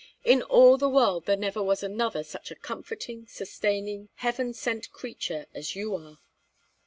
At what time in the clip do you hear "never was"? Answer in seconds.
1.37-1.83